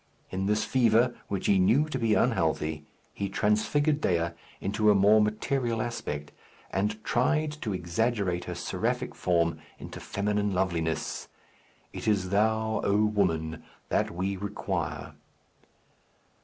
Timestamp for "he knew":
1.45-1.87